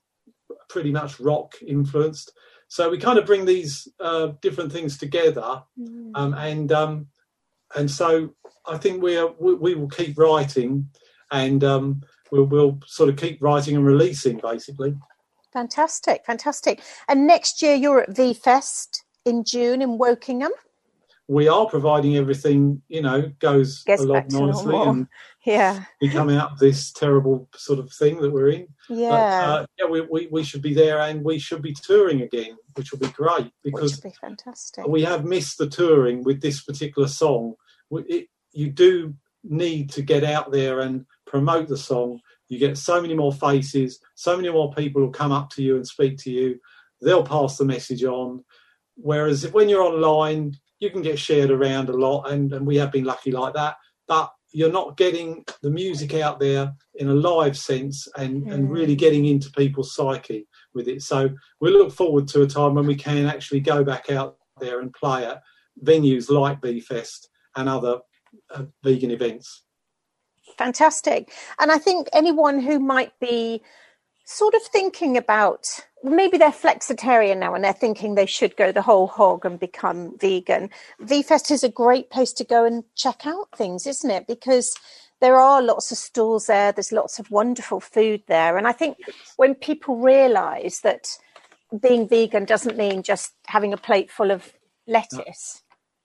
pretty 0.70 0.92
much 0.92 1.20
rock 1.20 1.54
influenced. 1.66 2.34
So 2.68 2.90
we 2.90 2.98
kind 2.98 3.20
of 3.20 3.26
bring 3.26 3.46
these 3.46 3.88
uh, 4.00 4.32
different 4.42 4.72
things 4.72 4.98
together, 4.98 5.64
um, 6.16 6.34
and 6.34 6.72
um, 6.72 7.08
and 7.76 7.90
so 7.90 8.34
I 8.66 8.78
think 8.78 9.02
we 9.02 9.18
are, 9.18 9.34
we, 9.40 9.54
we 9.56 9.76
will 9.76 9.90
keep 9.90 10.18
writing, 10.18 10.90
and 11.32 11.64
um, 11.64 12.02
we'll, 12.32 12.46
we'll 12.46 12.80
sort 12.86 13.10
of 13.10 13.18
keep 13.18 13.42
writing 13.42 13.76
and 13.76 13.86
releasing 13.86 14.38
basically. 14.38 14.96
Fantastic, 15.52 16.26
fantastic. 16.26 16.82
And 17.08 17.28
next 17.28 17.62
year 17.62 17.76
you're 17.76 18.02
at 18.02 18.16
V 18.16 18.34
Fest 18.34 19.04
in 19.24 19.44
June 19.44 19.82
in 19.82 20.00
Wokingham. 20.00 20.50
We 21.28 21.48
are 21.48 21.66
providing 21.68 22.18
everything, 22.18 22.82
you 22.90 23.02
know, 23.02 23.32
goes 23.40 23.84
Gets 23.84 24.02
along 24.02 24.28
nicely, 24.30 24.76
and 24.76 25.08
Yeah, 25.46 25.84
we 26.02 26.10
come 26.10 26.30
out 26.30 26.60
this 26.60 26.92
terrible 26.92 27.50
sort 27.56 27.80
of 27.80 27.92
thing 27.92 28.22
that 28.22 28.32
we're 28.32 28.50
in. 28.50 28.68
yeah. 28.90 29.10
But, 29.10 29.16
uh, 29.16 29.66
yeah, 29.80 29.86
we, 29.88 30.02
we, 30.02 30.28
we 30.32 30.44
should 30.44 30.62
be 30.62 30.74
there, 30.74 31.00
and 31.00 31.24
we 31.24 31.40
should 31.40 31.62
be 31.62 31.74
touring 31.74 32.22
again, 32.22 32.58
which 32.76 32.92
will 32.92 33.00
be 33.00 33.08
great 33.08 33.52
because 33.64 34.00
be 34.00 34.12
fantastic. 34.20 34.86
we 34.88 35.04
have 35.04 35.26
missed 35.26 35.58
the 35.58 35.68
touring 35.68 36.24
with 36.24 36.42
this 36.42 36.64
particular 36.64 37.08
song. 37.08 37.56
It, 37.92 38.28
you 38.52 38.70
do 38.70 39.14
need 39.44 39.90
to 39.92 40.02
get 40.02 40.24
out 40.24 40.52
there 40.52 40.80
and 40.82 41.06
promote 41.26 41.68
the 41.68 41.78
song. 41.78 42.20
You 42.48 42.60
get 42.60 42.78
so 42.78 43.02
many 43.02 43.16
more 43.16 43.34
faces, 43.34 44.00
so 44.16 44.36
many 44.36 44.50
more 44.50 44.74
people 44.74 45.02
will 45.02 45.10
come 45.10 45.32
up 45.32 45.50
to 45.52 45.64
you 45.64 45.76
and 45.76 45.88
speak 45.88 46.18
to 46.20 46.32
you. 46.32 46.60
They'll 47.02 47.26
pass 47.26 47.58
the 47.58 47.66
message 47.66 48.04
on. 48.04 48.44
Whereas 48.96 49.44
if 49.44 49.54
when 49.54 49.70
you're 49.70 49.82
online, 49.82 50.56
you 50.84 50.92
can 50.92 51.02
get 51.02 51.18
shared 51.18 51.50
around 51.50 51.90
a 51.90 51.94
lot, 51.94 52.30
and, 52.32 52.52
and 52.54 52.68
we 52.68 52.76
have 52.76 52.92
been 52.92 53.06
lucky 53.06 53.32
like 53.32 53.54
that. 53.54 53.78
But 54.08 54.32
you're 54.52 54.72
not 54.72 54.98
getting 54.98 55.44
the 55.64 55.70
music 55.70 56.14
out 56.14 56.40
there 56.40 56.72
in 56.96 57.10
a 57.10 57.14
live 57.14 57.58
sense 57.58 58.08
and, 58.18 58.44
and 58.52 58.70
really 58.70 58.96
getting 58.96 59.26
into 59.26 59.50
people's 59.52 59.96
psyche 59.96 60.46
with 60.76 60.88
it. 60.88 61.02
So 61.02 61.30
we 61.60 61.72
look 61.72 61.92
forward 61.92 62.28
to 62.30 62.44
a 62.44 62.48
time 62.48 62.76
when 62.76 62.86
we 62.86 62.96
can 62.96 63.26
actually 63.26 63.62
go 63.62 63.84
back 63.84 64.12
out 64.12 64.38
there 64.60 64.82
and 64.82 64.94
play 64.94 65.26
at 65.26 65.42
venues 65.84 66.30
like 66.30 66.62
V 66.62 66.82
Fest 66.82 67.30
and 67.56 67.68
other 67.68 68.00
uh, 68.54 68.66
vegan 68.84 69.10
events. 69.10 69.64
Fantastic. 70.58 71.32
And 71.60 71.72
I 71.72 71.78
think 71.78 72.08
anyone 72.14 72.60
who 72.60 72.80
might 72.80 73.18
be 73.20 73.64
sort 74.26 74.54
of 74.54 74.62
thinking 74.64 75.18
about 75.18 75.68
maybe 76.04 76.38
they're 76.38 76.52
flexitarian 76.52 77.40
now 77.40 77.54
and 77.54 77.64
they're 77.64 77.74
thinking 77.74 78.16
they 78.16 78.26
should 78.26 78.56
go 78.58 78.72
the 78.72 78.82
whole 78.82 79.08
hog 79.08 79.46
and 79.46 79.60
become 79.60 80.18
vegan. 80.18 80.70
VFest 81.02 81.52
is 81.52 81.64
a 81.64 81.70
great 81.70 82.10
place 82.10 82.34
to 82.34 82.44
go 82.44 82.66
and 82.66 82.84
check 82.96 83.26
out 83.26 83.50
things, 83.56 83.88
isn't 83.88 84.12
it? 84.12 84.28
Because 84.28 84.76
there 85.22 85.40
are 85.40 85.62
lots 85.62 85.92
of 85.92 85.98
stalls 85.98 86.48
there, 86.48 86.72
there's 86.72 86.92
lots 86.92 87.20
of 87.20 87.32
wonderful 87.32 87.80
food 87.80 88.24
there. 88.28 88.58
And 88.58 88.68
I 88.68 88.74
think 88.74 88.98
when 89.38 89.56
people 89.56 89.98
realize 89.98 90.82
that 90.82 91.08
being 91.82 92.08
vegan 92.08 92.46
doesn't 92.46 92.78
mean 92.78 93.04
just 93.04 93.34
having 93.48 93.74
a 93.74 93.78
plate 93.78 94.12
full 94.12 94.32
of 94.32 94.54
lettuce. 94.88 95.64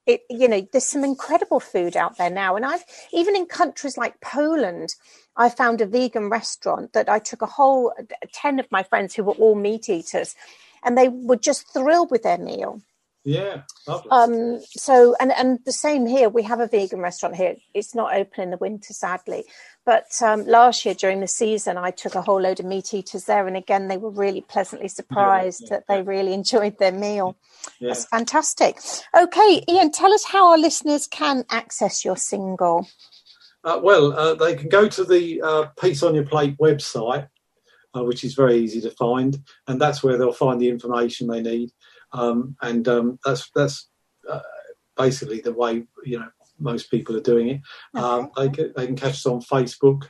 It, 0.09 0.23
you 0.31 0.49
know, 0.49 0.67
there's 0.73 0.87
some 0.87 1.05
incredible 1.05 1.61
food 1.61 1.97
out 1.97 2.19
there 2.19 2.31
now. 2.31 2.57
And 2.57 2.67
I've, 2.67 2.85
even 3.12 3.37
in 3.37 3.47
countries 3.47 3.99
like 3.99 4.23
Poland, 4.23 4.95
I 5.37 5.50
found 5.50 5.83
a 5.83 5.87
vegan 5.87 6.31
restaurant 6.31 6.95
that 6.95 7.11
I 7.11 7.21
took 7.21 7.43
a 7.43 7.47
whole 7.47 7.93
uh, 7.99 8.05
10 8.33 8.59
of 8.59 8.73
my 8.73 8.83
friends 8.83 9.15
who 9.15 9.25
were 9.25 9.35
all 9.35 9.55
meat 9.55 9.91
eaters 9.91 10.35
and 10.83 10.99
they 10.99 11.09
were 11.09 11.37
just 11.37 11.73
thrilled 11.75 12.11
with 12.11 12.25
their 12.25 12.38
meal. 12.38 12.83
Yeah. 13.25 13.63
Um, 14.11 14.61
so, 14.71 15.15
and, 15.21 15.33
and 15.33 15.59
the 15.67 15.73
same 15.73 16.07
here, 16.07 16.29
we 16.29 16.45
have 16.45 16.61
a 16.61 16.67
vegan 16.67 17.01
restaurant 17.01 17.37
here. 17.37 17.57
It's 17.75 17.95
not 17.95 18.15
open 18.15 18.45
in 18.45 18.51
the 18.51 18.57
winter, 18.57 18.95
sadly. 18.95 19.45
But 19.85 20.07
um, 20.23 20.47
last 20.47 20.85
year 20.85 20.95
during 20.95 21.21
the 21.21 21.29
season, 21.29 21.79
I 21.79 21.91
took 21.91 22.15
a 22.15 22.23
whole 22.23 22.41
load 22.41 22.61
of 22.61 22.67
meat 22.67 22.93
eaters 22.95 23.25
there. 23.25 23.47
And 23.47 23.57
again, 23.57 23.89
they 23.89 23.97
were 23.97 24.11
really 24.11 24.43
pleasantly 24.43 24.89
surprised 25.01 25.63
yeah, 25.63 25.69
that 25.71 25.85
they 25.89 26.03
really 26.03 26.33
enjoyed 26.33 26.79
their 26.79 26.93
meal. 26.93 27.37
yeah. 27.81 27.89
That's 27.89 28.07
fantastic. 28.07 28.79
Okay, 29.19 29.63
Ian, 29.69 29.93
tell 29.93 30.13
us 30.13 30.25
how 30.25 30.51
our 30.51 30.59
listeners 30.59 31.07
can 31.07 31.45
access 31.51 32.05
your 32.05 32.17
single. 32.17 32.89
Uh, 33.65 33.81
well, 33.83 34.13
uh, 34.13 34.35
they 34.35 34.55
can 34.55 34.69
go 34.69 34.89
to 34.89 35.05
the 35.05 35.43
uh, 35.43 35.65
Peace 35.81 36.03
on 36.03 36.15
Your 36.15 36.25
Plate 36.25 36.57
website, 36.59 37.29
uh, 37.95 38.05
which 38.05 38.25
is 38.25 38.35
very 38.35 38.59
easy 38.59 38.81
to 38.83 38.91
find, 38.91 39.39
and 39.67 39.81
that's 39.81 40.03
where 40.03 40.17
they'll 40.17 40.33
find 40.33 40.61
the 40.61 40.69
information 40.69 41.27
they 41.27 41.43
need. 41.43 41.71
Um, 42.12 42.57
and 42.62 42.87
um, 42.88 43.19
that's 43.25 43.50
that's 43.55 43.88
uh, 44.29 44.41
basically 44.97 45.41
the 45.41 45.53
way 45.53 45.85
you 46.05 46.19
know 46.19 46.29
most 46.59 46.91
people 46.91 47.17
are 47.17 47.21
doing 47.21 47.49
it. 47.49 47.61
Um, 47.95 48.31
they 48.37 48.49
can, 48.49 48.73
they 48.77 48.87
can 48.87 48.97
catch 48.97 49.15
us 49.15 49.27
on 49.27 49.41
Facebook, 49.41 50.09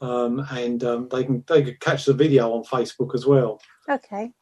um, 0.00 0.46
and 0.50 0.82
um, 0.84 1.08
they 1.10 1.24
can 1.24 1.44
they 1.48 1.62
can 1.62 1.76
catch 1.80 2.04
the 2.04 2.14
video 2.14 2.52
on 2.52 2.64
Facebook 2.64 3.14
as 3.14 3.26
well. 3.26 3.60
Okay, 3.88 4.32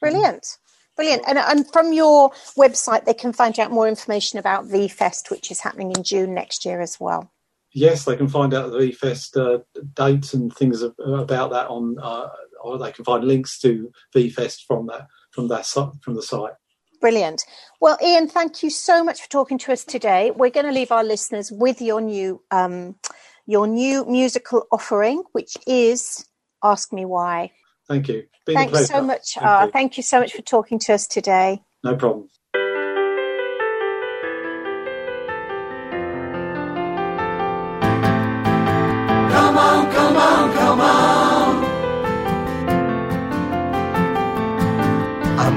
brilliant. 0.00 0.58
Brilliant. 0.94 1.22
And, 1.26 1.38
and 1.38 1.72
from 1.72 1.94
your 1.94 2.30
website, 2.56 3.06
they 3.06 3.14
can 3.14 3.32
find 3.32 3.58
out 3.58 3.70
more 3.70 3.88
information 3.88 4.38
about 4.38 4.68
the 4.68 4.88
fest, 4.88 5.30
which 5.30 5.50
is 5.50 5.60
happening 5.60 5.90
in 5.92 6.02
June 6.02 6.34
next 6.34 6.66
year 6.66 6.82
as 6.82 7.00
well. 7.00 7.32
Yes, 7.72 8.04
they 8.04 8.16
can 8.16 8.28
find 8.28 8.52
out 8.52 8.70
the 8.70 8.78
VFest 8.78 9.40
uh, 9.40 9.62
dates 9.94 10.34
and 10.34 10.54
things 10.54 10.82
about 10.82 11.50
that 11.50 11.68
on, 11.68 11.96
uh, 11.98 12.28
or 12.62 12.76
they 12.76 12.92
can 12.92 13.06
find 13.06 13.24
links 13.24 13.58
to 13.60 13.90
VFest 14.14 14.66
from 14.66 14.86
that 14.88 15.06
from 15.32 15.48
that 15.48 15.66
from 15.66 16.14
the 16.14 16.22
site. 16.22 16.52
Brilliant. 17.00 17.44
Well, 17.80 17.98
Ian, 18.00 18.28
thank 18.28 18.62
you 18.62 18.70
so 18.70 19.02
much 19.02 19.22
for 19.22 19.28
talking 19.28 19.58
to 19.58 19.72
us 19.72 19.84
today. 19.84 20.30
We're 20.30 20.50
going 20.50 20.66
to 20.66 20.72
leave 20.72 20.92
our 20.92 21.02
listeners 21.02 21.50
with 21.50 21.82
your 21.82 22.00
new 22.00 22.40
um, 22.52 22.94
your 23.44 23.66
new 23.66 24.04
musical 24.06 24.66
offering, 24.70 25.24
which 25.32 25.56
is 25.66 26.24
"Ask 26.62 26.92
Me 26.92 27.04
Why." 27.04 27.50
Thank 27.88 28.08
you. 28.08 28.24
Been 28.46 28.56
Thanks 28.56 28.86
so 28.86 29.02
much. 29.02 29.34
Thank 29.34 29.46
uh, 29.46 29.64
you. 29.66 29.72
thank 29.72 29.96
you 29.96 30.02
so 30.02 30.20
much 30.20 30.32
for 30.32 30.42
talking 30.42 30.78
to 30.80 30.94
us 30.94 31.08
today. 31.08 31.62
No 31.82 31.96
problem. 31.96 32.28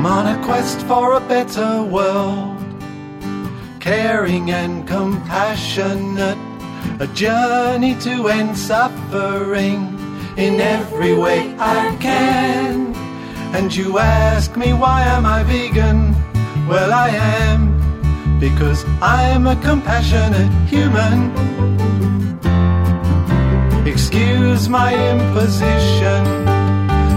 On 0.06 0.28
a 0.28 0.40
quest 0.46 0.82
for 0.82 1.14
a 1.14 1.20
better 1.20 1.82
world. 1.82 2.62
Caring 3.80 4.52
and 4.52 4.88
compassionate, 4.88 6.38
a 7.00 7.08
journey 7.08 7.96
to 8.02 8.28
end 8.28 8.56
suffering 8.56 9.80
in 10.38 10.62
every 10.62 11.16
way 11.16 11.56
I 11.58 11.98
can. 12.00 12.94
And 13.56 13.76
you 13.76 13.98
ask 13.98 14.56
me 14.56 14.74
why 14.74 15.02
am 15.02 15.26
I 15.26 15.42
vegan? 15.42 16.14
Well, 16.68 16.94
I 16.94 17.10
am 17.10 18.40
because 18.40 18.86
I'm 19.02 19.48
a 19.48 19.56
compassionate 19.56 20.52
human. 20.70 21.32
Excuse 23.88 24.70
my 24.70 24.94
imposition, 25.14 26.55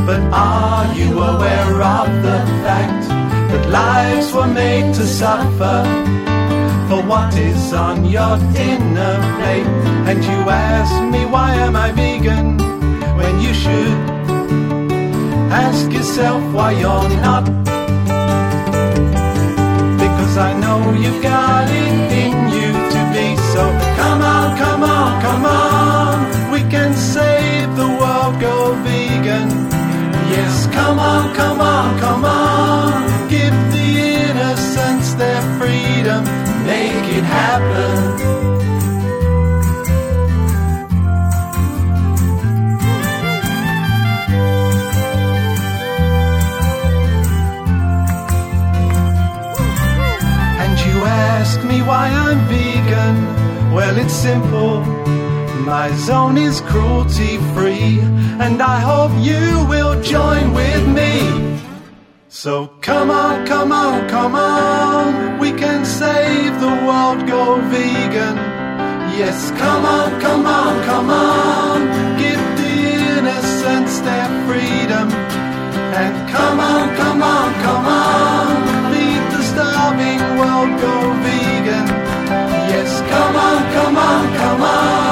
but 0.08 0.22
are 0.32 0.86
you 0.94 1.10
aware 1.20 1.82
of 1.82 2.08
the 2.26 2.38
fact 2.64 3.02
that 3.50 3.64
lives 3.68 4.32
were 4.32 4.46
made 4.46 4.94
to 4.94 5.06
suffer? 5.06 5.78
For 6.88 7.02
what 7.02 7.36
is 7.36 7.74
on 7.74 8.06
your 8.06 8.38
dinner 8.56 9.14
plate? 9.36 9.66
And 10.08 10.24
you 10.24 10.38
ask 10.48 10.94
me 11.12 11.26
why 11.26 11.50
am 11.56 11.76
I 11.76 11.92
vegan 11.92 12.56
when 13.18 13.34
you 13.44 13.52
should 13.52 13.98
ask 15.66 15.92
yourself 15.92 16.42
why 16.54 16.70
you're 16.82 17.10
not. 17.26 17.44
Because 20.02 20.34
I 20.48 20.50
know 20.62 20.78
you've 21.02 21.22
got 21.22 21.68
it 21.68 22.12
in 22.24 22.36
you 22.56 22.70
to 22.94 23.00
be 23.14 23.26
so. 23.52 23.64
Come 24.00 24.22
on, 24.22 24.56
come 24.56 24.82
on, 24.84 25.22
come 25.22 25.44
on. 25.44 25.67
Come 30.78 30.98
on, 30.98 31.34
come 31.34 31.60
on, 31.60 31.98
come 31.98 32.24
on. 32.24 33.28
Give 33.28 33.56
the 33.74 33.88
innocents 34.28 35.08
their 35.14 35.42
freedom. 35.58 36.22
Make 36.72 37.06
it 37.18 37.24
happen. 37.40 37.96
And 50.62 50.74
you 50.86 50.96
ask 51.30 51.56
me 51.70 51.82
why 51.82 52.06
I'm 52.24 52.40
vegan. 52.50 53.16
Well, 53.74 53.96
it's 53.98 54.16
simple. 54.28 55.17
My 55.68 55.94
zone 55.96 56.38
is 56.38 56.62
cruelty 56.62 57.36
free, 57.52 58.00
and 58.40 58.62
I 58.62 58.80
hope 58.80 59.12
you 59.20 59.66
will 59.68 60.00
join 60.00 60.54
with 60.54 60.84
me. 60.88 61.12
So 62.30 62.68
come 62.80 63.10
on, 63.10 63.46
come 63.46 63.70
on, 63.70 64.08
come 64.08 64.34
on. 64.34 65.38
We 65.38 65.50
can 65.52 65.84
save 65.84 66.58
the 66.58 66.74
world, 66.86 67.20
go 67.28 67.60
vegan. 67.68 68.36
Yes, 69.20 69.50
come 69.62 69.84
on, 69.84 70.18
come 70.22 70.46
on, 70.46 70.72
come 70.84 71.10
on. 71.10 71.78
Give 72.16 72.42
the 72.60 72.74
innocents 73.18 74.00
their 74.00 74.28
freedom. 74.46 75.08
And 76.02 76.16
come 76.30 76.60
on, 76.60 76.96
come 76.96 77.22
on, 77.22 77.48
come 77.66 77.86
on. 77.86 78.92
Lead 78.94 79.22
the 79.34 79.42
starving 79.52 80.22
world, 80.40 80.72
go 80.80 80.94
vegan. 81.24 81.86
Yes, 82.72 82.90
come 83.12 83.36
on, 83.36 83.60
come 83.76 83.96
on, 83.98 84.36
come 84.38 84.62
on. 84.62 85.07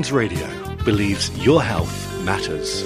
Brooklands 0.00 0.12
Radio 0.12 0.76
believes 0.84 1.44
your 1.44 1.62
health 1.62 2.24
matters. 2.24 2.82